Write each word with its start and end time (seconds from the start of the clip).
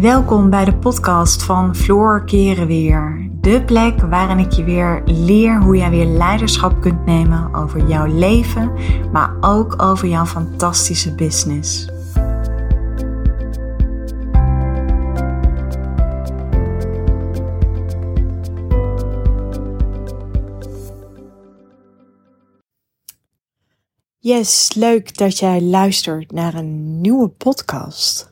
Welkom 0.00 0.50
bij 0.50 0.64
de 0.64 0.76
podcast 0.76 1.42
van 1.42 1.76
Floor 1.76 2.24
Keren 2.24 2.66
Weer. 2.66 3.30
De 3.40 3.64
plek 3.64 4.00
waarin 4.00 4.38
ik 4.38 4.52
je 4.52 4.64
weer 4.64 5.02
leer 5.04 5.62
hoe 5.62 5.76
jij 5.76 5.90
weer 5.90 6.06
leiderschap 6.06 6.80
kunt 6.80 7.04
nemen 7.06 7.54
over 7.54 7.88
jouw 7.88 8.06
leven, 8.06 8.72
maar 9.12 9.36
ook 9.40 9.82
over 9.82 10.08
jouw 10.08 10.24
fantastische 10.24 11.14
business. 11.14 11.88
Yes, 24.18 24.74
leuk 24.74 25.16
dat 25.16 25.38
jij 25.38 25.62
luistert 25.62 26.32
naar 26.32 26.54
een 26.54 27.00
nieuwe 27.00 27.28
podcast. 27.28 28.27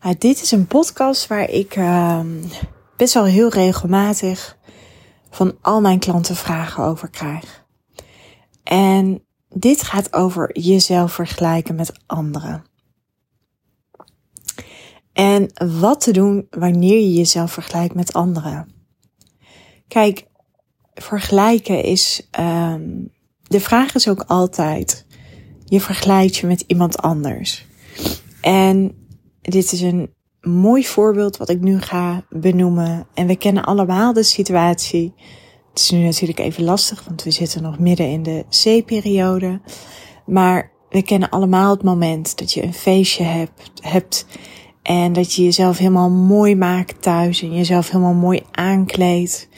Nou, 0.00 0.14
dit 0.18 0.42
is 0.42 0.50
een 0.50 0.66
podcast 0.66 1.26
waar 1.26 1.50
ik 1.50 1.76
uh, 1.76 2.20
best 2.96 3.14
wel 3.14 3.24
heel 3.24 3.48
regelmatig 3.48 4.58
van 5.30 5.56
al 5.60 5.80
mijn 5.80 5.98
klanten 5.98 6.36
vragen 6.36 6.84
over 6.84 7.10
krijg. 7.10 7.64
En 8.62 9.24
dit 9.48 9.82
gaat 9.82 10.12
over 10.12 10.58
jezelf 10.60 11.12
vergelijken 11.12 11.74
met 11.74 11.92
anderen. 12.06 12.64
En 15.12 15.50
wat 15.80 16.00
te 16.00 16.12
doen 16.12 16.46
wanneer 16.50 17.00
je 17.00 17.14
jezelf 17.14 17.52
vergelijkt 17.52 17.94
met 17.94 18.12
anderen. 18.12 18.72
Kijk, 19.88 20.26
vergelijken 20.94 21.82
is. 21.82 22.28
Um, 22.40 23.12
de 23.42 23.60
vraag 23.60 23.94
is 23.94 24.08
ook 24.08 24.22
altijd: 24.26 25.06
je 25.64 25.80
vergelijkt 25.80 26.36
je 26.36 26.46
met 26.46 26.64
iemand 26.66 26.98
anders. 26.98 27.66
En 28.40 29.00
dit 29.40 29.72
is 29.72 29.80
een 29.80 30.14
mooi 30.40 30.86
voorbeeld 30.86 31.36
wat 31.36 31.48
ik 31.48 31.60
nu 31.60 31.80
ga 31.80 32.24
benoemen. 32.28 33.06
En 33.14 33.26
we 33.26 33.36
kennen 33.36 33.64
allemaal 33.64 34.12
de 34.12 34.22
situatie. 34.22 35.14
Het 35.70 35.78
is 35.78 35.90
nu 35.90 35.98
natuurlijk 35.98 36.38
even 36.38 36.64
lastig, 36.64 37.04
want 37.04 37.22
we 37.22 37.30
zitten 37.30 37.62
nog 37.62 37.78
midden 37.78 38.06
in 38.06 38.22
de 38.22 38.44
C-periode. 38.48 39.60
Maar 40.26 40.70
we 40.88 41.02
kennen 41.02 41.28
allemaal 41.28 41.70
het 41.70 41.82
moment 41.82 42.38
dat 42.38 42.52
je 42.52 42.62
een 42.62 42.74
feestje 42.74 43.24
hebt, 43.24 43.70
hebt 43.80 44.26
en 44.82 45.12
dat 45.12 45.34
je 45.34 45.44
jezelf 45.44 45.78
helemaal 45.78 46.10
mooi 46.10 46.56
maakt 46.56 47.02
thuis 47.02 47.42
en 47.42 47.54
jezelf 47.54 47.90
helemaal 47.90 48.14
mooi 48.14 48.42
aankleedt. 48.50 49.48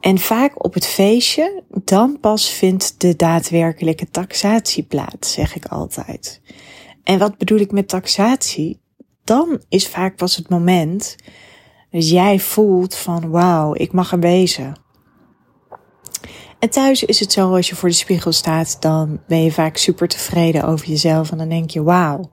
En 0.00 0.18
vaak 0.18 0.64
op 0.64 0.74
het 0.74 0.86
feestje, 0.86 1.62
dan 1.84 2.20
pas 2.20 2.48
vindt 2.48 3.00
de 3.00 3.16
daadwerkelijke 3.16 4.10
taxatie 4.10 4.82
plaats, 4.82 5.32
zeg 5.32 5.56
ik 5.56 5.66
altijd. 5.66 6.40
En 7.04 7.18
wat 7.18 7.38
bedoel 7.38 7.58
ik 7.58 7.72
met 7.72 7.88
taxatie? 7.88 8.80
Dan 9.26 9.60
is 9.68 9.88
vaak 9.88 10.16
pas 10.16 10.36
het 10.36 10.48
moment 10.48 11.16
dat 11.90 12.08
jij 12.08 12.38
voelt 12.38 12.94
van 12.94 13.30
wauw, 13.30 13.74
ik 13.74 13.92
mag 13.92 14.12
er 14.12 14.18
wezen. 14.18 14.74
En 16.58 16.70
thuis 16.70 17.04
is 17.04 17.20
het 17.20 17.32
zo, 17.32 17.54
als 17.54 17.68
je 17.68 17.74
voor 17.74 17.88
de 17.88 17.94
spiegel 17.94 18.32
staat, 18.32 18.76
dan 18.80 19.20
ben 19.26 19.42
je 19.42 19.52
vaak 19.52 19.76
super 19.76 20.08
tevreden 20.08 20.64
over 20.64 20.86
jezelf 20.86 21.30
en 21.30 21.38
dan 21.38 21.48
denk 21.48 21.70
je 21.70 21.82
wauw. 21.82 22.30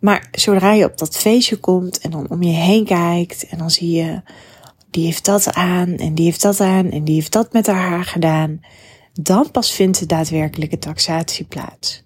Maar 0.00 0.28
zodra 0.30 0.72
je 0.72 0.84
op 0.84 0.98
dat 0.98 1.16
feestje 1.16 1.56
komt 1.56 1.98
en 2.00 2.10
dan 2.10 2.28
om 2.28 2.42
je 2.42 2.52
heen 2.52 2.84
kijkt 2.84 3.46
en 3.48 3.58
dan 3.58 3.70
zie 3.70 3.90
je 3.90 4.22
die 4.90 5.04
heeft 5.04 5.24
dat 5.24 5.52
aan 5.52 5.96
en 5.96 6.14
die 6.14 6.24
heeft 6.24 6.42
dat 6.42 6.60
aan 6.60 6.90
en 6.90 7.04
die 7.04 7.14
heeft 7.14 7.32
dat 7.32 7.52
met 7.52 7.66
haar 7.66 7.88
haar 7.88 8.04
gedaan, 8.04 8.60
dan 9.12 9.50
pas 9.50 9.72
vindt 9.72 9.98
de 9.98 10.06
daadwerkelijke 10.06 10.78
taxatie 10.78 11.44
plaats. 11.44 12.02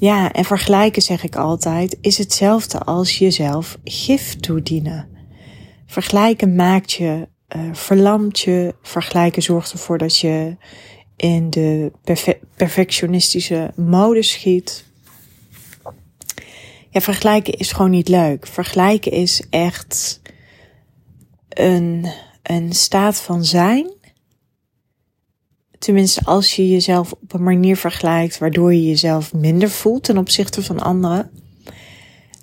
Ja, 0.00 0.32
en 0.32 0.44
vergelijken 0.44 1.02
zeg 1.02 1.24
ik 1.24 1.36
altijd, 1.36 1.98
is 2.00 2.18
hetzelfde 2.18 2.78
als 2.78 3.18
jezelf 3.18 3.78
gif 3.84 4.36
toedienen. 4.36 5.08
Vergelijken 5.86 6.54
maakt 6.54 6.92
je, 6.92 7.28
uh, 7.56 7.62
verlamt 7.72 8.40
je, 8.40 8.74
vergelijken 8.82 9.42
zorgt 9.42 9.72
ervoor 9.72 9.98
dat 9.98 10.18
je 10.18 10.56
in 11.16 11.50
de 11.50 11.92
perfectionistische 12.56 13.72
mode 13.76 14.22
schiet. 14.22 14.84
Ja, 16.90 17.00
vergelijken 17.00 17.54
is 17.54 17.72
gewoon 17.72 17.90
niet 17.90 18.08
leuk. 18.08 18.46
Vergelijken 18.46 19.12
is 19.12 19.42
echt 19.50 20.20
een, 21.48 22.06
een 22.42 22.72
staat 22.72 23.20
van 23.20 23.44
zijn. 23.44 23.92
Tenminste, 25.78 26.24
als 26.24 26.56
je 26.56 26.68
jezelf 26.68 27.12
op 27.12 27.32
een 27.32 27.42
manier 27.42 27.76
vergelijkt 27.76 28.38
waardoor 28.38 28.74
je 28.74 28.86
jezelf 28.86 29.32
minder 29.32 29.70
voelt 29.70 30.04
ten 30.04 30.18
opzichte 30.18 30.62
van 30.62 30.80
anderen, 30.80 31.30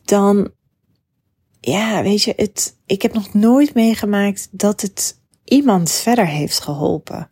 dan, 0.05 0.51
ja, 1.59 2.03
weet 2.03 2.23
je, 2.23 2.33
het, 2.35 2.77
ik 2.85 3.01
heb 3.01 3.13
nog 3.13 3.33
nooit 3.33 3.73
meegemaakt 3.73 4.47
dat 4.51 4.81
het 4.81 5.19
iemand 5.43 5.91
verder 5.91 6.27
heeft 6.27 6.59
geholpen. 6.59 7.29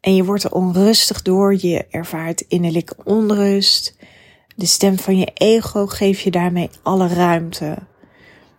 En 0.00 0.14
je 0.14 0.24
wordt 0.24 0.44
er 0.44 0.52
onrustig 0.52 1.22
door, 1.22 1.56
je 1.60 1.86
ervaart 1.90 2.40
innerlijke 2.40 2.96
onrust. 3.04 3.96
De 4.56 4.66
stem 4.66 4.98
van 4.98 5.18
je 5.18 5.30
ego 5.34 5.86
geeft 5.86 6.20
je 6.20 6.30
daarmee 6.30 6.70
alle 6.82 7.08
ruimte. 7.08 7.78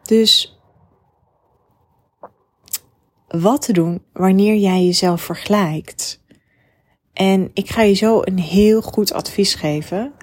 Dus 0.04 0.60
wat 3.28 3.62
te 3.62 3.74
doen 3.74 4.04
wanneer 4.14 4.56
jij 4.56 4.86
jezelf 4.86 5.22
vergelijkt. 5.22 6.22
En 7.20 7.50
ik 7.54 7.70
ga 7.70 7.82
je 7.82 7.94
zo 7.94 8.22
een 8.24 8.40
heel 8.40 8.82
goed 8.82 9.14
advies 9.14 9.56
geven 9.56 10.14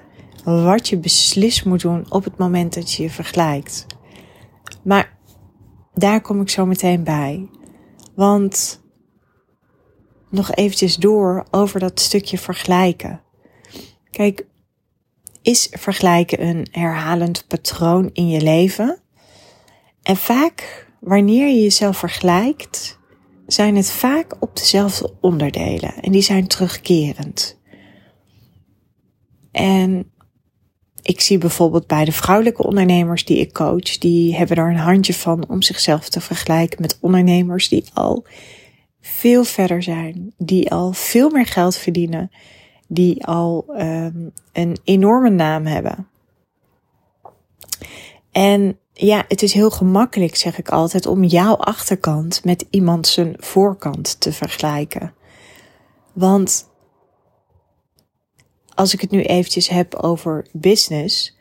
wat 0.43 0.87
je 0.87 0.97
beslist 0.97 1.65
moet 1.65 1.81
doen 1.81 2.05
op 2.09 2.23
het 2.23 2.37
moment 2.37 2.73
dat 2.73 2.91
je 2.91 3.03
je 3.03 3.09
vergelijkt. 3.09 3.85
Maar 4.83 5.17
daar 5.93 6.21
kom 6.21 6.41
ik 6.41 6.49
zo 6.49 6.65
meteen 6.65 7.03
bij. 7.03 7.49
Want 8.15 8.81
nog 10.29 10.51
eventjes 10.51 10.95
door 10.95 11.45
over 11.51 11.79
dat 11.79 11.99
stukje 11.99 12.37
vergelijken. 12.37 13.21
Kijk, 14.09 14.45
is 15.41 15.67
vergelijken 15.71 16.47
een 16.47 16.67
herhalend 16.71 17.47
patroon 17.47 18.09
in 18.13 18.29
je 18.29 18.41
leven? 18.41 19.01
En 20.03 20.17
vaak 20.17 20.87
wanneer 20.99 21.47
je 21.47 21.61
jezelf 21.61 21.97
vergelijkt, 21.97 22.96
zijn 23.47 23.75
het 23.75 23.91
vaak 23.91 24.35
op 24.39 24.55
dezelfde 24.57 25.13
onderdelen 25.21 25.93
en 26.01 26.11
die 26.11 26.21
zijn 26.21 26.47
terugkerend. 26.47 27.59
En 29.51 30.11
ik 31.01 31.21
zie 31.21 31.37
bijvoorbeeld 31.37 31.87
bij 31.87 32.05
de 32.05 32.11
vrouwelijke 32.11 32.63
ondernemers 32.63 33.25
die 33.25 33.39
ik 33.39 33.53
coach, 33.53 33.97
die 33.97 34.35
hebben 34.35 34.57
er 34.57 34.69
een 34.69 34.77
handje 34.77 35.13
van 35.13 35.49
om 35.49 35.61
zichzelf 35.61 36.09
te 36.09 36.21
vergelijken 36.21 36.81
met 36.81 36.97
ondernemers 37.01 37.69
die 37.69 37.83
al 37.93 38.25
veel 39.01 39.43
verder 39.43 39.83
zijn, 39.83 40.33
die 40.37 40.71
al 40.71 40.93
veel 40.93 41.29
meer 41.29 41.45
geld 41.45 41.75
verdienen, 41.77 42.31
die 42.87 43.25
al 43.25 43.65
um, 43.69 44.31
een 44.53 44.77
enorme 44.83 45.29
naam 45.29 45.65
hebben. 45.65 46.07
En 48.31 48.79
ja, 48.97 49.25
het 49.27 49.41
is 49.41 49.53
heel 49.53 49.69
gemakkelijk, 49.69 50.35
zeg 50.35 50.57
ik 50.57 50.69
altijd, 50.69 51.05
om 51.05 51.23
jouw 51.23 51.55
achterkant 51.55 52.43
met 52.43 52.65
iemand 52.69 53.07
zijn 53.07 53.35
voorkant 53.39 54.19
te 54.19 54.33
vergelijken. 54.33 55.13
Want 56.13 56.69
als 58.73 58.93
ik 58.93 59.01
het 59.01 59.11
nu 59.11 59.21
eventjes 59.21 59.67
heb 59.67 59.95
over 59.95 60.47
business, 60.51 61.37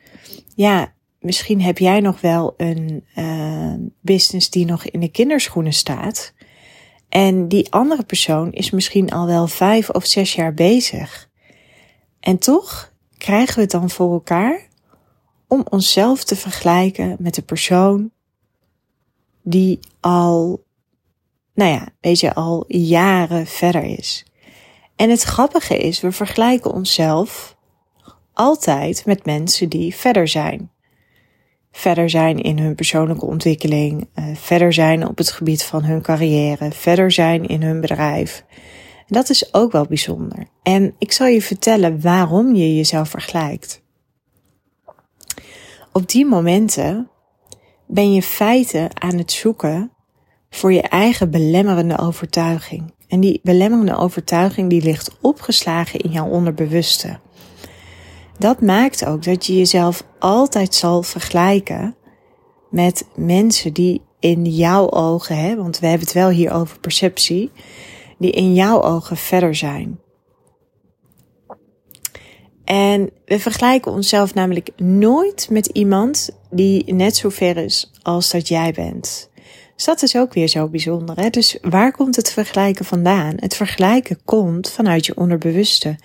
ja, 0.55 0.93
misschien 1.21 1.61
heb 1.61 1.78
jij 1.78 2.00
nog 2.00 2.21
wel 2.21 2.55
een 2.56 3.05
uh, 3.16 3.75
business 4.00 4.50
die 4.50 4.66
nog 4.66 4.84
in 4.84 5.00
de 5.00 5.11
kinderschoenen 5.11 5.72
staat. 5.72 6.34
En 7.09 7.49
die 7.49 7.72
andere 7.72 8.05
persoon 8.05 8.53
is 8.53 8.71
misschien 8.71 9.11
al 9.11 9.27
wel 9.27 9.47
vijf 9.47 9.91
of 9.91 10.06
zes 10.06 10.34
jaar 10.34 10.55
bezig. 10.55 11.31
En 12.21 12.39
toch 12.39 12.93
krijgen 13.19 13.55
we 13.55 13.61
het 13.61 13.71
dan 13.71 13.91
voor 13.91 14.12
elkaar 14.12 14.69
om 15.48 15.66
onszelf 15.71 16.25
te 16.25 16.37
vergelijken 16.37 17.16
met 17.19 17.34
de 17.34 17.43
persoon 17.43 18.10
die 19.43 19.78
al, 20.01 20.65
nou 21.54 21.71
ja, 21.71 21.89
weet 22.01 22.21
je, 22.21 22.34
al 22.34 22.65
jaren 22.69 23.47
verder 23.47 23.84
is. 23.84 24.25
En 24.97 25.10
het 25.10 25.22
grappige 25.22 25.78
is, 25.78 26.01
we 26.01 26.13
vergelijken 26.13 26.72
onszelf 26.72 27.57
altijd 28.33 29.07
met 29.07 29.25
mensen 29.25 29.69
die 29.69 29.95
verder 29.95 30.28
zijn. 30.28 30.71
Verder 31.72 32.10
zijn 32.10 32.41
in 32.41 32.59
hun 32.59 32.75
persoonlijke 32.75 33.27
ontwikkeling, 33.27 34.09
uh, 34.15 34.25
verder 34.34 34.72
zijn 34.72 35.09
op 35.09 35.19
het 35.19 35.31
gebied 35.31 35.65
van 35.65 35.84
hun 35.84 36.03
carrière, 36.03 36.71
verder 36.71 37.13
zijn 37.13 37.47
in 37.47 37.63
hun 37.63 37.81
bedrijf. 37.81 38.45
Dat 39.07 39.31
is 39.31 39.54
ook 39.54 39.72
wel 39.72 39.87
bijzonder. 39.87 40.47
En 40.63 40.95
ik 40.99 41.13
zal 41.13 41.27
je 41.27 41.42
vertellen 41.42 42.01
waarom 42.01 42.54
je 42.54 42.77
jezelf 42.77 43.09
vergelijkt 43.09 43.84
op 45.97 46.09
die 46.09 46.27
momenten 46.27 47.09
ben 47.87 48.13
je 48.13 48.22
feiten 48.22 49.03
aan 49.03 49.19
het 49.19 49.33
zoeken 49.33 49.93
voor 50.51 50.72
je 50.72 50.83
eigen 50.83 51.31
belemmerende 51.31 51.98
overtuiging. 51.98 52.95
En 53.09 53.21
die 53.21 53.41
belemmerende 53.43 53.97
overtuiging 53.97 54.71
die 54.71 54.83
ligt 54.83 55.16
opgeslagen 55.21 56.01
in 56.01 56.10
jouw 56.10 56.28
onderbewuste. 56.28 57.19
Dat 58.39 58.60
maakt 58.60 59.07
ook 59.07 59.25
dat 59.25 59.47
je 59.47 59.57
jezelf 59.57 60.04
altijd 60.19 60.75
zal 60.75 61.03
vergelijken 61.03 61.97
met 62.71 63.07
mensen 63.15 63.72
die 63.72 64.03
in 64.21 64.45
jouw 64.45 64.91
ogen, 64.91 65.37
hè, 65.37 65.57
want 65.57 65.78
we 65.78 65.87
hebben 65.87 66.07
het 66.07 66.16
wel 66.16 66.28
hier 66.28 66.53
over 66.53 66.81
perceptie, 66.81 67.51
die 68.19 68.31
in 68.31 68.54
jouw 68.54 68.83
ogen 68.83 69.16
verder 69.16 69.54
zijn. 69.54 70.01
En 72.66 73.10
we 73.24 73.39
vergelijken 73.39 73.92
onszelf 73.92 74.34
namelijk 74.34 74.68
nooit 74.77 75.47
met 75.51 75.66
iemand 75.66 76.30
die 76.51 76.95
net 76.95 77.16
zo 77.16 77.28
ver 77.28 77.57
is 77.57 77.91
als 78.03 78.30
dat 78.30 78.48
jij 78.48 78.72
bent. 78.72 79.30
Dus 79.74 79.84
dat 79.84 80.03
is 80.03 80.16
ook 80.16 80.34
weer 80.34 80.48
zo 80.48 80.68
bijzonder. 80.68 81.16
Hè? 81.21 81.30
Dus 81.30 81.59
waar 81.63 81.92
komt 81.92 82.16
het 82.16 82.33
vergelijken 82.33 82.84
vandaan? 82.84 83.33
Het 83.36 83.57
vergelijken 83.57 84.18
komt 84.24 84.71
vanuit 84.71 85.07
je 85.07 85.16
onderbewuste. 85.16 85.97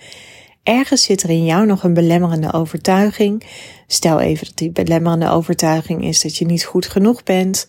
Ergens 0.62 1.02
zit 1.02 1.22
er 1.22 1.30
in 1.30 1.44
jou 1.44 1.66
nog 1.66 1.82
een 1.82 1.94
belemmerende 1.94 2.52
overtuiging. 2.52 3.44
Stel 3.86 4.20
even 4.20 4.46
dat 4.46 4.56
die 4.56 4.70
belemmerende 4.70 5.28
overtuiging 5.28 6.04
is 6.04 6.20
dat 6.20 6.36
je 6.36 6.44
niet 6.44 6.64
goed 6.64 6.86
genoeg 6.86 7.22
bent. 7.22 7.68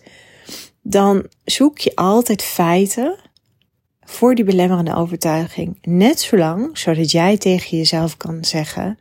Dan 0.82 1.26
zoek 1.44 1.78
je 1.78 1.94
altijd 1.94 2.42
feiten 2.42 3.16
voor 4.04 4.34
die 4.34 4.44
belemmerende 4.44 4.94
overtuiging. 4.94 5.78
Net 5.82 6.20
zolang, 6.20 6.78
zodat 6.78 7.10
jij 7.10 7.36
tegen 7.36 7.76
jezelf 7.76 8.16
kan 8.16 8.44
zeggen. 8.44 8.98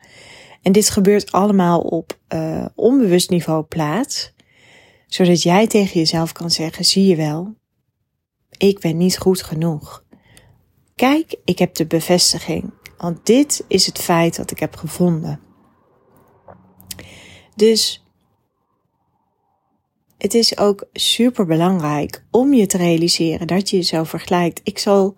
En 0.61 0.71
dit 0.71 0.89
gebeurt 0.89 1.31
allemaal 1.31 1.79
op 1.79 2.17
uh, 2.33 2.65
onbewust 2.75 3.29
niveau 3.29 3.63
plaats. 3.63 4.33
Zodat 5.07 5.41
jij 5.41 5.67
tegen 5.67 5.99
jezelf 5.99 6.31
kan 6.31 6.51
zeggen, 6.51 6.85
zie 6.85 7.05
je 7.07 7.15
wel, 7.15 7.55
ik 8.57 8.79
ben 8.79 8.97
niet 8.97 9.17
goed 9.17 9.43
genoeg. 9.43 10.03
Kijk, 10.95 11.35
ik 11.45 11.59
heb 11.59 11.73
de 11.75 11.85
bevestiging. 11.85 12.73
Want 12.97 13.25
dit 13.25 13.65
is 13.67 13.85
het 13.85 13.99
feit 13.99 14.35
dat 14.35 14.51
ik 14.51 14.59
heb 14.59 14.75
gevonden. 14.75 15.39
Dus 17.55 18.02
het 20.23 20.33
is 20.33 20.57
ook 20.57 20.85
super 20.93 21.45
belangrijk 21.45 22.23
om 22.31 22.53
je 22.53 22.65
te 22.65 22.77
realiseren 22.77 23.47
dat 23.47 23.69
je 23.69 23.75
jezelf 23.75 24.09
vergelijkt. 24.09 24.61
Ik 24.63 24.77
zal. 24.77 25.15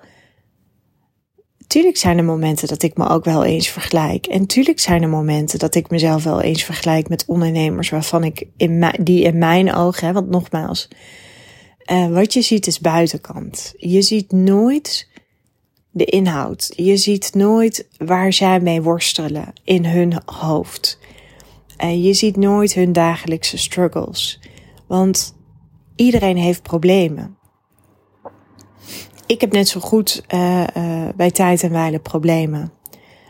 Tuurlijk 1.68 1.98
zijn 1.98 2.18
er 2.18 2.24
momenten 2.24 2.68
dat 2.68 2.84
ik 2.84 2.98
me 2.98 3.10
ook 3.10 3.26
wel 3.26 3.44
eens 3.44 3.68
vergelijk. 3.68 4.26
En 4.26 4.46
tuurlijk 4.46 4.80
zijn 4.80 5.02
er 5.02 5.10
momenten 5.10 5.60
dat 5.60 5.76
ik 5.76 5.90
mezelf 5.90 6.24
wel 6.24 6.42
eens 6.42 6.64
vergelijk 6.64 7.10
met 7.10 7.26
ondernemers 7.28 7.90
waarvan 7.90 8.24
ik 8.24 8.48
in 8.58 8.92
die 9.02 9.24
in 9.24 9.38
mijn 9.38 9.74
ogen, 9.74 10.08
hè, 10.08 10.14
want 10.14 10.30
nogmaals, 10.30 10.88
uh, 11.92 12.08
wat 12.08 12.34
je 12.34 12.42
ziet 12.42 12.68
is 12.68 12.80
buitenkant. 12.80 13.74
Je 13.78 14.02
ziet 14.02 14.32
nooit 14.32 15.10
de 15.92 16.06
inhoud. 16.06 16.74
Je 16.76 16.98
ziet 16.98 17.34
nooit 17.34 17.88
waar 17.98 18.34
zij 18.34 18.60
mee 18.60 18.82
worstelen 18.82 19.54
in 19.64 19.86
hun 19.86 20.22
hoofd. 20.26 21.00
En 21.78 22.02
je 22.02 22.14
ziet 22.14 22.38
nooit 22.38 22.74
hun 22.74 22.94
dagelijkse 22.94 23.58
struggles. 23.58 24.40
Want 24.88 25.36
iedereen 25.96 26.38
heeft 26.38 26.62
problemen. 26.62 27.38
Ik 29.26 29.42
heb 29.42 29.52
net 29.52 29.68
zo 29.68 29.80
goed 29.80 30.24
uh, 30.34 30.64
uh, 30.78 31.08
bij 31.16 31.32
tijd 31.32 31.64
en 31.64 31.72
wijle 31.72 32.00
problemen. 32.00 32.72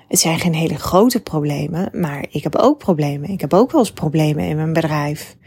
Het 0.08 0.20
zijn 0.20 0.40
geen 0.40 0.54
hele 0.54 0.76
grote 0.78 1.22
problemen, 1.22 1.90
maar 1.94 2.26
ik 2.30 2.44
heb 2.44 2.56
ook 2.56 2.78
problemen. 2.78 3.30
Ik 3.30 3.42
heb 3.42 3.54
ook 3.54 3.72
wel 3.72 3.82
eens 3.82 3.94
problemen 3.94 4.46
in 4.46 4.56
mijn 4.56 4.74
bedrijf. 4.74 5.38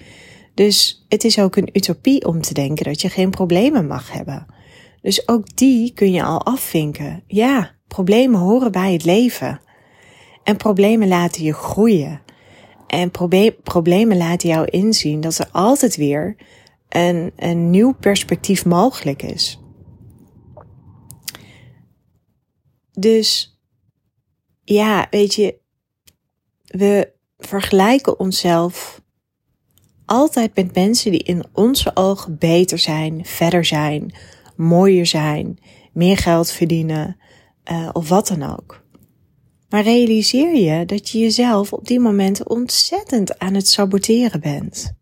Dus 0.55 1.05
het 1.09 1.25
is 1.25 1.39
ook 1.39 1.57
een 1.57 1.69
utopie 1.73 2.27
om 2.27 2.41
te 2.41 2.55
denken 2.55 2.85
dat 2.85 3.01
je 3.01 3.09
geen 3.09 3.31
problemen 3.31 3.87
mag 3.87 4.13
hebben. 4.13 4.47
Dus 5.03 5.29
ook 5.29 5.57
die 5.57 5.93
kun 5.93 6.13
je 6.13 6.23
al 6.23 6.45
afvinken. 6.45 7.23
Ja, 7.27 7.71
problemen 7.89 8.41
horen 8.41 8.73
bij 8.73 8.93
het 8.93 9.05
leven. 9.05 9.61
En 10.43 10.57
problemen 10.57 11.09
laten 11.09 11.43
je 11.43 11.53
groeien. 11.53 12.21
En 12.89 13.11
problemen 13.63 14.17
laten 14.17 14.49
jou 14.49 14.67
inzien 14.67 15.21
dat 15.21 15.39
er 15.39 15.49
altijd 15.53 15.97
weer 15.97 16.37
een, 16.89 17.33
een 17.37 17.71
nieuw 17.71 17.95
perspectief 17.95 18.65
mogelijk 18.65 19.23
is. 19.23 19.61
Dus 22.93 23.59
ja, 24.65 25.07
weet 25.11 25.35
je, 25.35 25.61
we 26.65 27.13
vergelijken 27.39 28.19
onszelf 28.19 29.03
altijd 30.05 30.57
met 30.57 30.75
mensen 30.75 31.11
die 31.11 31.23
in 31.23 31.45
onze 31.53 31.91
ogen 31.95 32.39
beter 32.39 32.79
zijn, 32.79 33.25
verder 33.25 33.65
zijn, 33.65 34.15
mooier 34.57 35.07
zijn, 35.07 35.59
meer 35.93 36.17
geld 36.17 36.51
verdienen 36.51 37.17
uh, 37.73 37.89
of 37.93 38.09
wat 38.09 38.29
dan 38.29 38.43
ook. 38.43 38.87
Maar 39.69 39.83
realiseer 39.83 40.57
je 40.57 40.87
dat 40.87 41.09
je 41.09 41.19
jezelf 41.19 41.73
op 41.73 41.87
die 41.87 42.01
momenten 42.01 42.51
ontzettend 42.51 43.39
aan 43.39 43.55
het 43.55 43.69
saboteren 43.69 44.41
bent. 44.41 44.93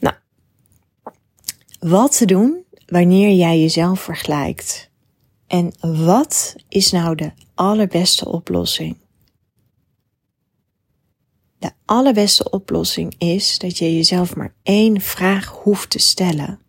Nou, 0.00 0.16
wat 1.78 2.16
te 2.16 2.24
doen 2.24 2.64
wanneer 2.86 3.34
jij 3.34 3.60
jezelf 3.60 4.00
vergelijkt? 4.00 4.90
En 5.46 5.72
wat 5.80 6.56
is 6.68 6.90
nou 6.90 7.14
de 7.14 7.32
allerbeste 7.54 8.28
oplossing? 8.28 8.96
De 11.58 11.72
allerbeste 11.84 12.50
oplossing 12.50 13.14
is 13.18 13.58
dat 13.58 13.78
je 13.78 13.94
jezelf 13.94 14.36
maar 14.36 14.54
één 14.62 15.00
vraag 15.00 15.46
hoeft 15.46 15.90
te 15.90 15.98
stellen. 15.98 16.60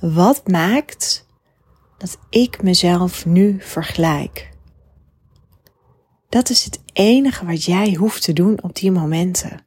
Wat 0.00 0.48
maakt 0.48 1.26
dat 1.98 2.18
ik 2.30 2.62
mezelf 2.62 3.26
nu 3.26 3.56
vergelijk? 3.60 4.49
Dat 6.30 6.50
is 6.50 6.64
het 6.64 6.80
enige 6.92 7.46
wat 7.46 7.64
jij 7.64 7.94
hoeft 7.94 8.22
te 8.22 8.32
doen 8.32 8.62
op 8.62 8.76
die 8.76 8.90
momenten. 8.90 9.66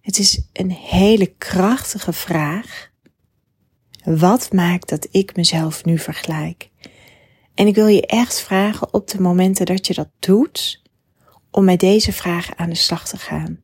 Het 0.00 0.18
is 0.18 0.48
een 0.52 0.70
hele 0.70 1.26
krachtige 1.26 2.12
vraag. 2.12 2.90
Wat 4.04 4.52
maakt 4.52 4.88
dat 4.88 5.08
ik 5.10 5.36
mezelf 5.36 5.84
nu 5.84 5.98
vergelijk? 5.98 6.70
En 7.54 7.66
ik 7.66 7.74
wil 7.74 7.86
je 7.86 8.06
echt 8.06 8.40
vragen 8.40 8.94
op 8.94 9.08
de 9.08 9.20
momenten 9.20 9.66
dat 9.66 9.86
je 9.86 9.94
dat 9.94 10.10
doet, 10.18 10.82
om 11.50 11.64
met 11.64 11.80
deze 11.80 12.12
vraag 12.12 12.54
aan 12.56 12.68
de 12.68 12.74
slag 12.74 13.08
te 13.08 13.16
gaan. 13.16 13.62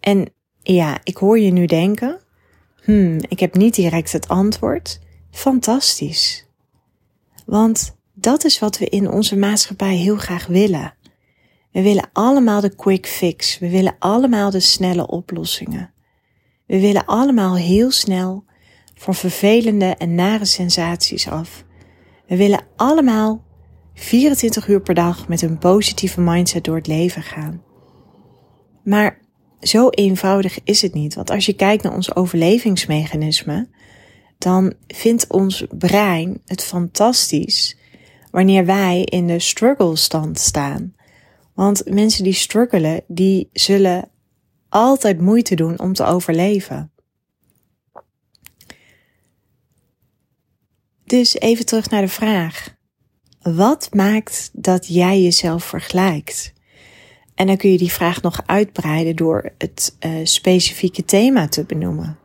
En 0.00 0.32
ja, 0.62 1.00
ik 1.04 1.16
hoor 1.16 1.38
je 1.38 1.50
nu 1.50 1.66
denken, 1.66 2.20
hmm, 2.82 3.18
ik 3.28 3.40
heb 3.40 3.54
niet 3.54 3.74
direct 3.74 4.12
het 4.12 4.28
antwoord. 4.28 5.00
Fantastisch. 5.30 6.46
Want 7.46 7.97
dat 8.20 8.44
is 8.44 8.58
wat 8.58 8.78
we 8.78 8.88
in 8.88 9.10
onze 9.10 9.36
maatschappij 9.36 9.96
heel 9.96 10.16
graag 10.16 10.46
willen. 10.46 10.94
We 11.72 11.82
willen 11.82 12.10
allemaal 12.12 12.60
de 12.60 12.74
quick 12.74 13.06
fix. 13.06 13.58
We 13.58 13.70
willen 13.70 13.96
allemaal 13.98 14.50
de 14.50 14.60
snelle 14.60 15.06
oplossingen. 15.06 15.92
We 16.66 16.80
willen 16.80 17.04
allemaal 17.04 17.56
heel 17.56 17.90
snel 17.90 18.44
van 18.94 19.14
vervelende 19.14 19.94
en 19.98 20.14
nare 20.14 20.44
sensaties 20.44 21.28
af. 21.28 21.64
We 22.26 22.36
willen 22.36 22.64
allemaal 22.76 23.44
24 23.94 24.68
uur 24.68 24.80
per 24.80 24.94
dag 24.94 25.28
met 25.28 25.42
een 25.42 25.58
positieve 25.58 26.20
mindset 26.20 26.64
door 26.64 26.76
het 26.76 26.86
leven 26.86 27.22
gaan. 27.22 27.62
Maar 28.84 29.20
zo 29.60 29.88
eenvoudig 29.88 30.58
is 30.64 30.82
het 30.82 30.94
niet, 30.94 31.14
want 31.14 31.30
als 31.30 31.46
je 31.46 31.52
kijkt 31.52 31.82
naar 31.82 31.94
ons 31.94 32.14
overlevingsmechanisme, 32.14 33.68
dan 34.38 34.74
vindt 34.86 35.26
ons 35.28 35.64
brein 35.70 36.40
het 36.46 36.64
fantastisch 36.64 37.77
wanneer 38.38 38.64
wij 38.64 39.02
in 39.04 39.26
de 39.26 39.38
struggle 39.38 39.96
stand 39.96 40.38
staan. 40.38 40.94
Want 41.54 41.82
mensen 41.90 42.24
die 42.24 42.32
struggelen, 42.32 43.02
die 43.06 43.48
zullen 43.52 44.08
altijd 44.68 45.20
moeite 45.20 45.54
doen 45.54 45.78
om 45.78 45.92
te 45.92 46.04
overleven. 46.04 46.92
Dus 51.04 51.34
even 51.38 51.66
terug 51.66 51.90
naar 51.90 52.00
de 52.00 52.08
vraag. 52.08 52.74
Wat 53.42 53.88
maakt 53.94 54.50
dat 54.52 54.86
jij 54.86 55.22
jezelf 55.22 55.64
vergelijkt? 55.64 56.52
En 57.34 57.46
dan 57.46 57.56
kun 57.56 57.70
je 57.70 57.78
die 57.78 57.92
vraag 57.92 58.22
nog 58.22 58.42
uitbreiden 58.46 59.16
door 59.16 59.52
het 59.58 59.96
uh, 60.00 60.12
specifieke 60.22 61.04
thema 61.04 61.48
te 61.48 61.64
benoemen. 61.64 62.18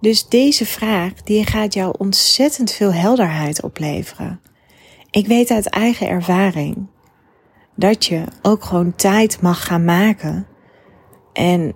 Dus 0.00 0.28
deze 0.28 0.66
vraag 0.66 1.12
die 1.14 1.46
gaat 1.46 1.74
jou 1.74 1.94
ontzettend 1.98 2.72
veel 2.72 2.92
helderheid 2.92 3.62
opleveren. 3.62 4.40
Ik 5.10 5.26
weet 5.26 5.50
uit 5.50 5.68
eigen 5.68 6.08
ervaring 6.08 6.86
dat 7.74 8.06
je 8.06 8.24
ook 8.42 8.64
gewoon 8.64 8.94
tijd 8.94 9.40
mag 9.40 9.66
gaan 9.66 9.84
maken. 9.84 10.46
En 11.32 11.74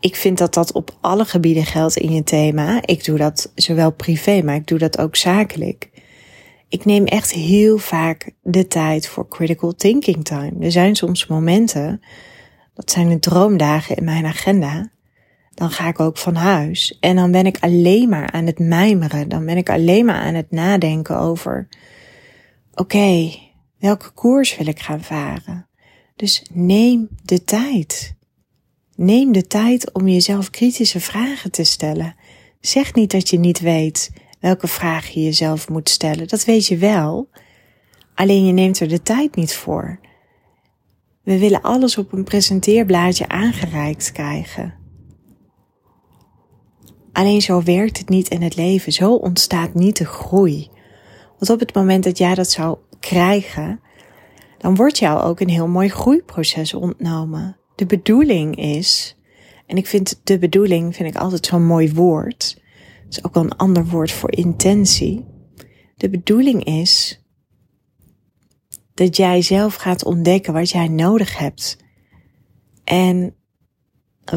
ik 0.00 0.16
vind 0.16 0.38
dat 0.38 0.54
dat 0.54 0.72
op 0.72 0.96
alle 1.00 1.24
gebieden 1.24 1.64
geldt 1.64 1.96
in 1.96 2.12
je 2.12 2.22
thema. 2.22 2.82
Ik 2.86 3.04
doe 3.04 3.18
dat 3.18 3.52
zowel 3.54 3.92
privé, 3.92 4.42
maar 4.42 4.54
ik 4.54 4.66
doe 4.66 4.78
dat 4.78 4.98
ook 4.98 5.16
zakelijk. 5.16 5.90
Ik 6.68 6.84
neem 6.84 7.04
echt 7.04 7.32
heel 7.32 7.78
vaak 7.78 8.30
de 8.42 8.66
tijd 8.66 9.08
voor 9.08 9.28
critical 9.28 9.74
thinking 9.74 10.24
time. 10.24 10.52
Er 10.60 10.72
zijn 10.72 10.96
soms 10.96 11.26
momenten, 11.26 12.00
dat 12.74 12.90
zijn 12.90 13.08
de 13.08 13.18
droomdagen 13.18 13.96
in 13.96 14.04
mijn 14.04 14.26
agenda, 14.26 14.90
dan 15.54 15.70
ga 15.70 15.88
ik 15.88 16.00
ook 16.00 16.18
van 16.18 16.34
huis. 16.34 16.96
En 17.00 17.16
dan 17.16 17.30
ben 17.30 17.46
ik 17.46 17.58
alleen 17.60 18.08
maar 18.08 18.30
aan 18.30 18.46
het 18.46 18.58
mijmeren. 18.58 19.28
Dan 19.28 19.44
ben 19.44 19.56
ik 19.56 19.70
alleen 19.70 20.04
maar 20.04 20.20
aan 20.20 20.34
het 20.34 20.50
nadenken 20.50 21.18
over, 21.18 21.68
oké, 22.70 22.80
okay, 22.82 23.52
welke 23.78 24.10
koers 24.10 24.56
wil 24.56 24.66
ik 24.66 24.80
gaan 24.80 25.02
varen? 25.02 25.68
Dus 26.16 26.42
neem 26.52 27.08
de 27.22 27.44
tijd. 27.44 28.14
Neem 28.96 29.32
de 29.32 29.46
tijd 29.46 29.92
om 29.92 30.08
jezelf 30.08 30.50
kritische 30.50 31.00
vragen 31.00 31.50
te 31.50 31.64
stellen. 31.64 32.14
Zeg 32.60 32.94
niet 32.94 33.10
dat 33.10 33.28
je 33.28 33.38
niet 33.38 33.60
weet 33.60 34.10
welke 34.40 34.68
vraag 34.68 35.08
je 35.08 35.22
jezelf 35.22 35.68
moet 35.68 35.88
stellen. 35.88 36.28
Dat 36.28 36.44
weet 36.44 36.66
je 36.66 36.76
wel. 36.76 37.28
Alleen 38.14 38.46
je 38.46 38.52
neemt 38.52 38.80
er 38.80 38.88
de 38.88 39.02
tijd 39.02 39.36
niet 39.36 39.54
voor. 39.54 40.00
We 41.22 41.38
willen 41.38 41.62
alles 41.62 41.98
op 41.98 42.12
een 42.12 42.24
presenteerblaadje 42.24 43.28
aangereikt 43.28 44.12
krijgen. 44.12 44.83
Alleen 47.14 47.42
zo 47.42 47.62
werkt 47.62 47.98
het 47.98 48.08
niet 48.08 48.28
in 48.28 48.42
het 48.42 48.56
leven. 48.56 48.92
Zo 48.92 49.14
ontstaat 49.14 49.74
niet 49.74 49.96
de 49.96 50.04
groei. 50.04 50.70
Want 51.38 51.50
op 51.50 51.60
het 51.60 51.74
moment 51.74 52.04
dat 52.04 52.18
jij 52.18 52.34
dat 52.34 52.50
zou 52.50 52.78
krijgen, 53.00 53.80
dan 54.58 54.74
wordt 54.74 54.98
jou 54.98 55.22
ook 55.22 55.40
een 55.40 55.48
heel 55.48 55.68
mooi 55.68 55.88
groeiproces 55.88 56.74
ontnomen. 56.74 57.56
De 57.74 57.86
bedoeling 57.86 58.56
is, 58.56 59.16
en 59.66 59.76
ik 59.76 59.86
vind 59.86 60.20
de 60.24 60.38
bedoeling 60.38 60.96
vind 60.96 61.14
ik 61.14 61.20
altijd 61.20 61.46
zo'n 61.46 61.66
mooi 61.66 61.92
woord. 61.92 62.62
Dat 63.04 63.12
is 63.16 63.24
ook 63.24 63.34
wel 63.34 63.42
een 63.42 63.56
ander 63.56 63.86
woord 63.86 64.12
voor 64.12 64.32
intentie. 64.32 65.24
De 65.96 66.10
bedoeling 66.10 66.64
is 66.64 67.22
dat 68.94 69.16
jij 69.16 69.42
zelf 69.42 69.74
gaat 69.74 70.04
ontdekken 70.04 70.52
wat 70.52 70.70
jij 70.70 70.88
nodig 70.88 71.38
hebt. 71.38 71.76
En 72.84 73.34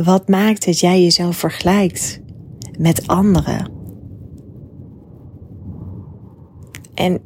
wat 0.04 0.28
maakt 0.28 0.66
dat 0.66 0.80
jij 0.80 1.02
jezelf 1.02 1.38
vergelijkt 1.38 2.22
met 2.78 3.08
anderen. 3.08 3.72
En 6.94 7.22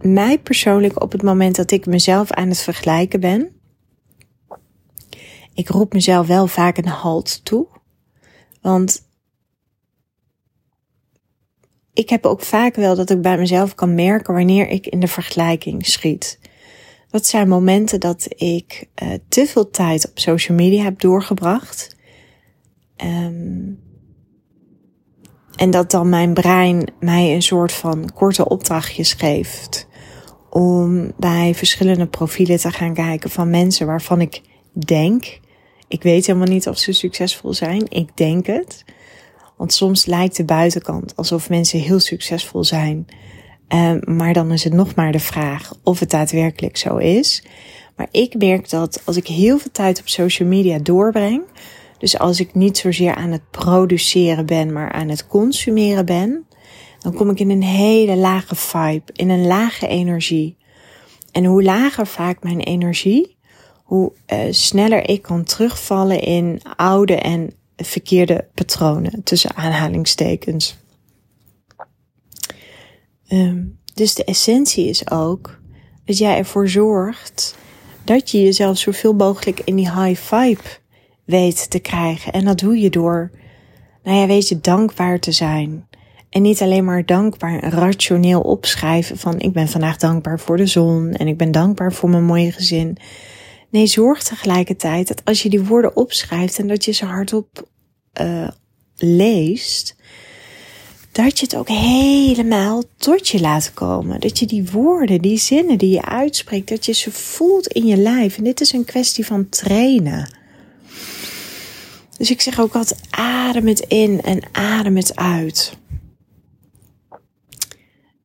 mij 0.00 0.38
persoonlijk 0.38 1.02
op 1.02 1.12
het 1.12 1.22
moment 1.22 1.56
dat 1.56 1.70
ik 1.70 1.86
mezelf 1.86 2.30
aan 2.30 2.48
het 2.48 2.60
vergelijken 2.60 3.20
ben, 3.20 3.60
ik 5.54 5.68
roep 5.68 5.92
mezelf 5.92 6.26
wel 6.26 6.46
vaak 6.46 6.76
een 6.76 6.88
halt 6.88 7.44
toe. 7.44 7.66
Want 8.60 9.08
ik 11.92 12.08
heb 12.08 12.26
ook 12.26 12.40
vaak 12.40 12.74
wel 12.74 12.94
dat 12.94 13.10
ik 13.10 13.22
bij 13.22 13.38
mezelf 13.38 13.74
kan 13.74 13.94
merken 13.94 14.34
wanneer 14.34 14.68
ik 14.68 14.86
in 14.86 15.00
de 15.00 15.08
vergelijking 15.08 15.86
schiet. 15.86 16.38
Dat 17.10 17.26
zijn 17.26 17.48
momenten 17.48 18.00
dat 18.00 18.26
ik 18.36 18.88
uh, 19.02 19.12
te 19.28 19.46
veel 19.46 19.70
tijd 19.70 20.08
op 20.08 20.18
social 20.18 20.56
media 20.56 20.82
heb 20.82 21.00
doorgebracht. 21.00 21.96
Um, 22.96 23.89
en 25.56 25.70
dat 25.70 25.90
dan 25.90 26.08
mijn 26.08 26.34
brein 26.34 26.92
mij 27.00 27.34
een 27.34 27.42
soort 27.42 27.72
van 27.72 28.10
korte 28.14 28.48
opdrachtjes 28.48 29.12
geeft. 29.12 29.88
Om 30.50 31.12
bij 31.16 31.54
verschillende 31.54 32.06
profielen 32.06 32.58
te 32.58 32.70
gaan 32.70 32.94
kijken 32.94 33.30
van 33.30 33.50
mensen 33.50 33.86
waarvan 33.86 34.20
ik 34.20 34.40
denk. 34.72 35.40
Ik 35.88 36.02
weet 36.02 36.26
helemaal 36.26 36.48
niet 36.48 36.68
of 36.68 36.78
ze 36.78 36.92
succesvol 36.92 37.54
zijn. 37.54 37.86
Ik 37.88 38.16
denk 38.16 38.46
het. 38.46 38.84
Want 39.56 39.72
soms 39.72 40.06
lijkt 40.06 40.36
de 40.36 40.44
buitenkant 40.44 41.16
alsof 41.16 41.48
mensen 41.48 41.78
heel 41.78 42.00
succesvol 42.00 42.64
zijn. 42.64 43.06
Um, 43.68 44.16
maar 44.16 44.32
dan 44.32 44.52
is 44.52 44.64
het 44.64 44.72
nog 44.72 44.94
maar 44.94 45.12
de 45.12 45.18
vraag 45.18 45.72
of 45.82 46.00
het 46.00 46.10
daadwerkelijk 46.10 46.76
zo 46.76 46.96
is. 46.96 47.44
Maar 47.96 48.08
ik 48.10 48.34
merk 48.38 48.70
dat 48.70 49.02
als 49.04 49.16
ik 49.16 49.26
heel 49.26 49.58
veel 49.58 49.70
tijd 49.72 50.00
op 50.00 50.08
social 50.08 50.48
media 50.48 50.78
doorbreng, 50.78 51.42
dus 52.00 52.18
als 52.18 52.40
ik 52.40 52.54
niet 52.54 52.78
zozeer 52.78 53.14
aan 53.14 53.30
het 53.30 53.50
produceren 53.50 54.46
ben, 54.46 54.72
maar 54.72 54.92
aan 54.92 55.08
het 55.08 55.26
consumeren 55.26 56.06
ben, 56.06 56.46
dan 56.98 57.14
kom 57.14 57.30
ik 57.30 57.40
in 57.40 57.50
een 57.50 57.62
hele 57.62 58.16
lage 58.16 58.54
vibe, 58.54 59.12
in 59.12 59.30
een 59.30 59.46
lage 59.46 59.86
energie. 59.86 60.56
En 61.32 61.44
hoe 61.44 61.62
lager 61.62 62.06
vaak 62.06 62.42
mijn 62.42 62.60
energie, 62.60 63.36
hoe 63.84 64.12
uh, 64.32 64.38
sneller 64.50 65.08
ik 65.08 65.22
kan 65.22 65.44
terugvallen 65.44 66.20
in 66.20 66.60
oude 66.76 67.16
en 67.16 67.50
verkeerde 67.76 68.48
patronen, 68.54 69.22
tussen 69.22 69.56
aanhalingstekens. 69.56 70.78
Um, 73.28 73.78
dus 73.94 74.14
de 74.14 74.24
essentie 74.24 74.88
is 74.88 75.10
ook 75.10 75.60
dat 76.04 76.18
jij 76.18 76.36
ervoor 76.36 76.68
zorgt 76.68 77.56
dat 78.04 78.30
je 78.30 78.42
jezelf 78.42 78.78
zoveel 78.78 79.12
mogelijk 79.12 79.60
in 79.64 79.76
die 79.76 79.92
high 79.92 80.20
vibe 80.20 80.79
weet 81.30 81.70
te 81.70 81.78
krijgen. 81.78 82.32
En 82.32 82.44
dat 82.44 82.58
doe 82.58 82.80
je 82.80 82.90
door, 82.90 83.30
nou 84.02 84.18
ja, 84.18 84.26
weet 84.26 84.48
je, 84.48 84.60
dankbaar 84.60 85.18
te 85.18 85.32
zijn. 85.32 85.88
En 86.30 86.42
niet 86.42 86.62
alleen 86.62 86.84
maar 86.84 87.06
dankbaar, 87.06 87.64
rationeel 87.64 88.40
opschrijven 88.40 89.18
van 89.18 89.40
ik 89.40 89.52
ben 89.52 89.68
vandaag 89.68 89.96
dankbaar 89.96 90.40
voor 90.40 90.56
de 90.56 90.66
zon 90.66 91.12
en 91.12 91.26
ik 91.26 91.36
ben 91.36 91.50
dankbaar 91.50 91.92
voor 91.92 92.10
mijn 92.10 92.24
mooie 92.24 92.52
gezin. 92.52 92.96
Nee, 93.70 93.86
zorg 93.86 94.22
tegelijkertijd 94.22 95.08
dat 95.08 95.24
als 95.24 95.42
je 95.42 95.48
die 95.48 95.64
woorden 95.64 95.96
opschrijft 95.96 96.58
en 96.58 96.68
dat 96.68 96.84
je 96.84 96.92
ze 96.92 97.04
hardop 97.04 97.68
uh, 98.20 98.48
leest, 98.96 99.96
dat 101.12 101.38
je 101.38 101.44
het 101.44 101.56
ook 101.56 101.68
helemaal 101.68 102.82
tot 102.96 103.28
je 103.28 103.40
laat 103.40 103.74
komen. 103.74 104.20
Dat 104.20 104.38
je 104.38 104.46
die 104.46 104.70
woorden, 104.72 105.20
die 105.20 105.38
zinnen 105.38 105.78
die 105.78 105.90
je 105.90 106.04
uitspreekt, 106.04 106.68
dat 106.68 106.86
je 106.86 106.92
ze 106.92 107.10
voelt 107.10 107.66
in 107.66 107.86
je 107.86 107.96
lijf. 107.96 108.36
En 108.36 108.44
dit 108.44 108.60
is 108.60 108.72
een 108.72 108.84
kwestie 108.84 109.26
van 109.26 109.48
trainen. 109.48 110.38
Dus 112.20 112.30
ik 112.30 112.40
zeg 112.40 112.60
ook 112.60 112.74
altijd 112.74 113.00
adem 113.10 113.66
het 113.66 113.80
in 113.80 114.20
en 114.22 114.42
adem 114.52 114.96
het 114.96 115.16
uit. 115.16 115.76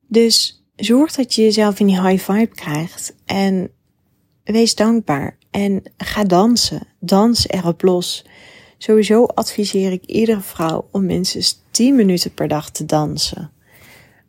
Dus 0.07 0.65
zorg 0.75 1.11
dat 1.11 1.33
je 1.33 1.41
jezelf 1.41 1.79
in 1.79 1.87
die 1.87 2.01
high 2.01 2.31
vibe 2.31 2.55
krijgt 2.55 3.15
en 3.25 3.71
wees 4.43 4.75
dankbaar 4.75 5.37
en 5.51 5.83
ga 5.97 6.23
dansen. 6.23 6.87
Dans 6.99 7.47
erop 7.47 7.81
los. 7.81 8.25
Sowieso 8.77 9.25
adviseer 9.25 9.91
ik 9.91 10.05
iedere 10.05 10.41
vrouw 10.41 10.87
om 10.91 11.05
minstens 11.05 11.61
10 11.71 11.95
minuten 11.95 12.33
per 12.33 12.47
dag 12.47 12.69
te 12.69 12.85
dansen. 12.85 13.51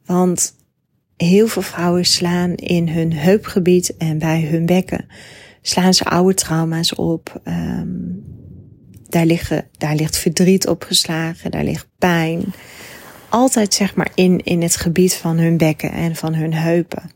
Want 0.05 0.55
heel 1.17 1.47
veel 1.49 1.63
vrouwen 1.63 2.05
slaan 2.05 2.55
in 2.55 2.89
hun 2.89 3.13
heupgebied 3.13 3.97
en 3.97 4.19
bij 4.19 4.43
hun 4.43 4.67
bekken 4.67 5.07
slaan 5.63 5.95
ze 5.95 6.05
oude 6.05 6.35
trauma's 6.35 6.95
op. 6.95 7.41
Um, 7.45 8.46
daar, 9.09 9.27
liggen, 9.27 9.69
daar 9.79 9.95
ligt 9.95 10.19
verdriet 10.19 10.67
opgeslagen, 10.67 11.51
daar 11.51 11.65
ligt 11.65 11.89
pijn. 11.99 12.45
Altijd 13.29 13.75
zeg 13.75 13.95
maar 13.95 14.11
in, 14.15 14.41
in 14.45 14.63
het 14.63 14.77
gebied 14.77 15.15
van 15.15 15.39
hun 15.39 15.57
bekken 15.57 15.93
en 15.93 16.17
van 16.17 16.35
hun 16.35 16.55
heupen. 16.55 17.11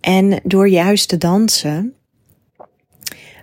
En 0.00 0.40
door 0.42 0.68
juist 0.68 1.08
te 1.08 1.18
dansen 1.18 1.94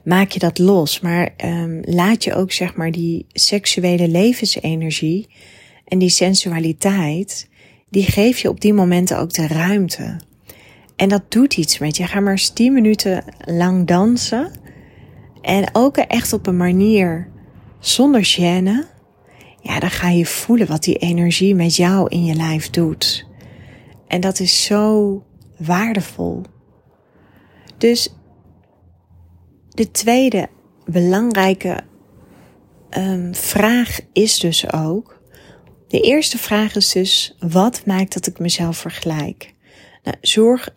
maak 0.04 0.32
je 0.32 0.40
dat 0.40 0.58
los. 0.58 1.00
Maar 1.00 1.34
um, 1.46 1.80
laat 1.84 2.24
je 2.24 2.34
ook 2.36 2.51
zeg 2.51 2.75
maar 2.75 2.92
die 2.92 3.25
seksuele 3.30 4.08
levensenergie 4.08 5.30
en 5.86 6.00
die 6.00 6.10
sensualiteit, 6.10 7.50
die 7.90 8.04
geef 8.04 8.40
je 8.40 8.50
op 8.50 8.62
die 8.62 8.74
momenten 8.74 9.20
ook 9.20 9.34
de 9.34 9.48
ruimte. 9.48 10.20
En 10.96 11.10
dat 11.10 11.32
doet 11.32 11.58
iets 11.58 11.78
met 11.78 11.98
je. 11.98 12.08
Ga 12.08 12.20
maar 12.20 12.32
eens 12.32 12.50
10 12.50 12.74
minuten 12.74 13.24
lang 13.46 13.88
dansen. 13.88 14.51
En 15.42 15.70
ook 15.74 15.98
echt 15.98 16.34
op 16.34 16.48
een 16.48 16.58
manier 16.58 17.31
zonder 17.82 18.26
gêne, 18.26 18.86
ja, 19.62 19.80
dan 19.80 19.90
ga 19.90 20.10
je 20.10 20.26
voelen 20.26 20.68
wat 20.68 20.84
die 20.84 20.98
energie 20.98 21.56
met 21.56 21.76
jou 21.76 22.10
in 22.10 22.26
je 22.26 22.34
lijf 22.36 22.70
doet. 22.70 23.26
En 24.08 24.22
dat 24.22 24.40
is 24.40 24.64
zo 24.64 25.24
waardevol. 25.58 26.42
Dus 27.78 28.14
de 29.70 29.92
tweede 29.92 30.50
belangrijke 30.86 31.80
um, 32.98 33.36
vraag 33.36 34.00
is 34.14 34.40
dus 34.40 34.74
ook. 34.74 35.22
De 35.88 36.00
eerste 36.00 36.38
vraag 36.38 36.76
is 36.76 36.92
dus: 36.92 37.36
wat 37.40 37.86
maakt 37.86 38.14
dat 38.14 38.28
ik 38.28 38.40
mezelf 38.40 38.78
vergelijk? 38.78 39.54
Nou, 40.04 40.18
zorg 40.22 40.74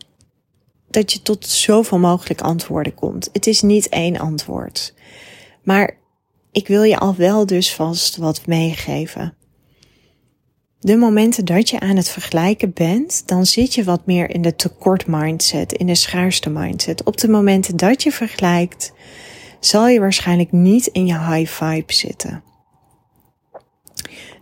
dat 0.90 1.12
je 1.12 1.22
tot 1.22 1.46
zoveel 1.46 1.98
mogelijk 1.98 2.40
antwoorden 2.40 2.94
komt. 2.94 3.28
Het 3.32 3.46
is 3.46 3.62
niet 3.62 3.88
één 3.88 4.18
antwoord. 4.18 4.94
Maar 5.62 5.96
ik 6.54 6.68
wil 6.68 6.82
je 6.82 6.98
al 6.98 7.14
wel 7.14 7.46
dus 7.46 7.74
vast 7.74 8.16
wat 8.16 8.46
meegeven. 8.46 9.34
De 10.80 10.96
momenten 10.96 11.44
dat 11.44 11.70
je 11.70 11.80
aan 11.80 11.96
het 11.96 12.08
vergelijken 12.08 12.72
bent, 12.72 13.22
dan 13.26 13.46
zit 13.46 13.74
je 13.74 13.84
wat 13.84 14.06
meer 14.06 14.30
in 14.30 14.42
de 14.42 14.56
tekort 14.56 15.06
mindset, 15.06 15.72
in 15.72 15.86
de 15.86 15.94
schaarste 15.94 16.50
mindset. 16.50 17.02
Op 17.02 17.16
de 17.16 17.28
momenten 17.28 17.76
dat 17.76 18.02
je 18.02 18.12
vergelijkt, 18.12 18.92
zal 19.60 19.88
je 19.88 20.00
waarschijnlijk 20.00 20.52
niet 20.52 20.86
in 20.86 21.06
je 21.06 21.18
high 21.18 21.52
vibe 21.52 21.92
zitten. 21.92 22.42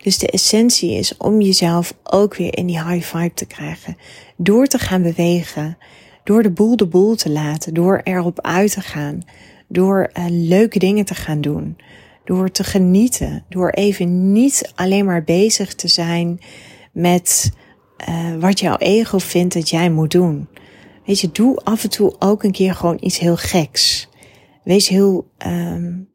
Dus 0.03 0.19
de 0.19 0.31
essentie 0.31 0.93
is 0.93 1.17
om 1.17 1.41
jezelf 1.41 1.95
ook 2.03 2.37
weer 2.37 2.57
in 2.57 2.67
die 2.67 2.85
high 2.85 3.17
vibe 3.17 3.35
te 3.35 3.47
krijgen. 3.47 3.97
Door 4.37 4.67
te 4.67 4.79
gaan 4.79 5.03
bewegen, 5.03 5.79
door 6.25 6.43
de 6.43 6.51
boel 6.51 6.77
de 6.77 6.87
boel 6.87 7.15
te 7.15 7.31
laten, 7.31 7.75
door 7.75 8.01
erop 8.05 8.41
uit 8.41 8.73
te 8.73 8.81
gaan, 8.81 9.23
door 9.69 10.11
uh, 10.19 10.25
leuke 10.29 10.79
dingen 10.79 11.05
te 11.05 11.15
gaan 11.15 11.41
doen 11.41 11.77
door 12.25 12.51
te 12.51 12.65
genieten, 12.65 13.45
door 13.49 13.71
even 13.71 14.33
niet 14.33 14.73
alleen 14.75 15.05
maar 15.05 15.25
bezig 15.25 15.75
te 15.75 15.89
zijn 15.89 16.41
met 16.93 17.53
uh, 18.09 18.37
wat 18.39 18.61
jouw 18.61 18.77
ego 18.77 19.19
vindt 19.19 19.55
dat 19.55 19.71
jij 19.71 19.91
moet 19.91 20.11
doen. 20.11 20.49
weet 21.07 21.21
je, 21.21 21.31
doe 21.33 21.57
af 21.57 21.83
en 21.83 21.91
toe 21.91 22.15
ook 22.19 22.43
een 22.43 22.53
keer 22.53 22.75
gewoon 22.75 22.99
iets 23.01 23.19
heel 23.19 23.37
geks. 23.37 24.09
Wees 24.65 24.89
heel, 24.89 25.31
um, 25.47 26.09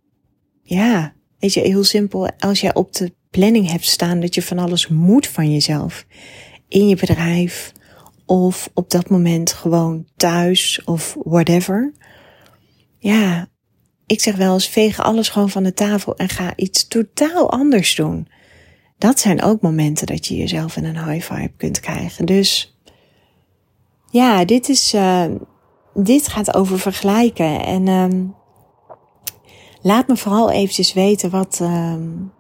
ja, 0.61 1.13
weet 1.39 1.53
je, 1.53 1.59
heel 1.59 1.83
simpel. 1.83 2.29
Als 2.37 2.61
jij 2.61 2.73
op 2.73 2.93
de 2.93 3.13
planning 3.29 3.71
hebt 3.71 3.85
staan 3.85 4.19
dat 4.19 4.35
je 4.35 4.41
van 4.41 4.59
alles 4.59 4.87
moet 4.87 5.27
van 5.27 5.51
jezelf. 5.51 6.05
In 6.67 6.87
je 6.87 6.95
bedrijf 6.95 7.71
of 8.25 8.69
op 8.73 8.89
dat 8.89 9.09
moment 9.09 9.53
gewoon 9.53 10.07
thuis 10.15 10.81
of 10.85 11.17
whatever. 11.23 11.93
Ja, 12.99 13.47
ik 14.07 14.21
zeg 14.21 14.35
wel 14.35 14.53
eens 14.53 14.67
veeg 14.67 14.99
alles 14.99 15.29
gewoon 15.29 15.49
van 15.49 15.63
de 15.63 15.73
tafel 15.73 16.15
en 16.15 16.29
ga 16.29 16.53
iets 16.55 16.87
totaal 16.87 17.51
anders 17.51 17.95
doen. 17.95 18.27
Dat 18.97 19.19
zijn 19.19 19.41
ook 19.41 19.61
momenten 19.61 20.07
dat 20.07 20.27
je 20.27 20.35
jezelf 20.35 20.77
in 20.77 20.85
een 20.85 21.09
high 21.09 21.33
vibe 21.33 21.53
kunt 21.57 21.79
krijgen. 21.79 22.25
Dus 22.25 22.77
ja, 24.11 24.45
dit 24.45 24.69
is, 24.69 24.93
uh, 24.93 25.25
dit 25.93 26.27
gaat 26.27 26.55
over 26.55 26.79
vergelijken 26.79 27.65
en 27.65 27.87
um, 27.87 28.35
laat 29.81 30.07
me 30.07 30.17
vooral 30.17 30.51
eventjes 30.51 30.93
weten 30.93 31.29
wat, 31.29 31.59
um, 31.61 32.31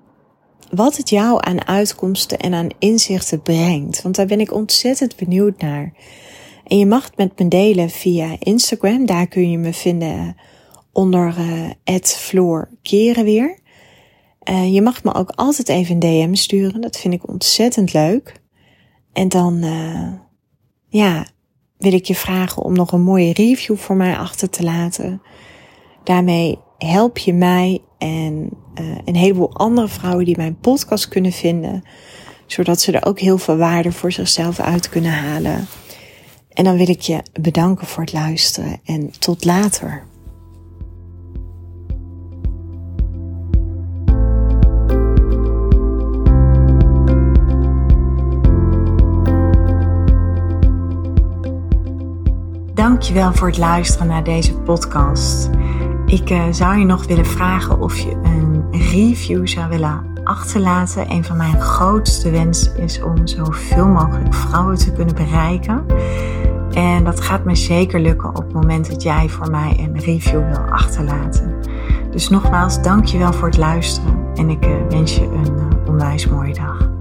wat 0.71 0.97
het 0.97 1.09
jou 1.09 1.37
aan 1.39 1.67
uitkomsten 1.67 2.39
en 2.39 2.53
aan 2.53 2.69
inzichten 2.79 3.41
brengt. 3.41 4.01
Want 4.01 4.15
daar 4.15 4.25
ben 4.25 4.39
ik 4.39 4.53
ontzettend 4.53 5.15
benieuwd 5.15 5.61
naar. 5.61 5.93
En 6.65 6.77
je 6.77 6.85
mag 6.85 7.03
het 7.03 7.17
met 7.17 7.39
me 7.39 7.47
delen 7.47 7.89
via 7.89 8.35
Instagram. 8.39 9.05
Daar 9.05 9.27
kun 9.27 9.51
je 9.51 9.57
me 9.57 9.73
vinden 9.73 10.35
onder 10.97 11.35
uh, 11.85 11.95
Floor 12.01 12.69
Keren 12.81 13.23
weer. 13.23 13.59
Uh, 14.49 14.73
je 14.73 14.81
mag 14.81 15.03
me 15.03 15.13
ook 15.13 15.29
altijd 15.29 15.69
even 15.69 15.93
een 15.93 15.99
DM 15.99 16.33
sturen. 16.33 16.81
Dat 16.81 16.97
vind 16.97 17.13
ik 17.13 17.29
ontzettend 17.29 17.93
leuk. 17.93 18.41
En 19.13 19.27
dan, 19.27 19.63
uh, 19.63 20.11
ja, 20.87 21.25
wil 21.77 21.93
ik 21.93 22.05
je 22.05 22.15
vragen 22.15 22.63
om 22.63 22.73
nog 22.73 22.91
een 22.91 23.01
mooie 23.01 23.33
review 23.33 23.77
voor 23.77 23.95
mij 23.95 24.17
achter 24.17 24.49
te 24.49 24.63
laten. 24.63 25.21
Daarmee 26.03 26.59
help 26.77 27.17
je 27.17 27.33
mij 27.33 27.81
en 27.97 28.49
een 29.05 29.15
heleboel 29.15 29.53
andere 29.53 29.87
vrouwen 29.87 30.25
die 30.25 30.37
mijn 30.37 30.59
podcast 30.59 31.07
kunnen 31.07 31.31
vinden, 31.31 31.83
zodat 32.45 32.81
ze 32.81 32.91
er 32.91 33.05
ook 33.05 33.19
heel 33.19 33.37
veel 33.37 33.57
waarde 33.57 33.91
voor 33.91 34.11
zichzelf 34.11 34.59
uit 34.59 34.89
kunnen 34.89 35.11
halen. 35.11 35.67
En 36.49 36.63
dan 36.63 36.77
wil 36.77 36.89
ik 36.89 37.01
je 37.01 37.21
bedanken 37.41 37.87
voor 37.87 38.03
het 38.03 38.13
luisteren 38.13 38.79
en 38.83 39.11
tot 39.19 39.45
later. 39.45 40.05
Dankjewel 52.97 53.33
voor 53.33 53.47
het 53.47 53.57
luisteren 53.57 54.07
naar 54.07 54.23
deze 54.23 54.53
podcast. 54.53 55.49
Ik 56.05 56.29
uh, 56.29 56.43
zou 56.51 56.77
je 56.77 56.85
nog 56.85 57.05
willen 57.05 57.25
vragen 57.25 57.79
of 57.79 57.97
je 57.97 58.11
een 58.23 58.65
review 58.71 59.47
zou 59.47 59.69
willen 59.69 60.05
achterlaten. 60.23 61.11
Een 61.11 61.23
van 61.23 61.37
mijn 61.37 61.61
grootste 61.61 62.29
wensen 62.29 62.77
is 62.77 63.01
om 63.01 63.27
zoveel 63.27 63.87
mogelijk 63.87 64.33
vrouwen 64.33 64.77
te 64.77 64.91
kunnen 64.91 65.15
bereiken. 65.15 65.85
En 66.71 67.03
dat 67.03 67.21
gaat 67.21 67.45
me 67.45 67.55
zeker 67.55 67.99
lukken 67.99 68.29
op 68.29 68.43
het 68.43 68.53
moment 68.53 68.89
dat 68.89 69.03
jij 69.03 69.29
voor 69.29 69.51
mij 69.51 69.75
een 69.79 69.99
review 69.99 70.47
wil 70.47 70.71
achterlaten. 70.71 71.55
Dus 72.11 72.29
nogmaals, 72.29 72.81
dankjewel 72.81 73.33
voor 73.33 73.47
het 73.47 73.57
luisteren 73.57 74.25
en 74.35 74.49
ik 74.49 74.65
uh, 74.65 74.71
wens 74.89 75.15
je 75.15 75.23
een 75.23 75.53
uh, 75.55 75.89
onwijs 75.89 76.27
mooie 76.27 76.53
dag. 76.53 76.96